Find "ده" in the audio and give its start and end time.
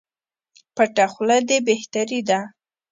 2.29-2.39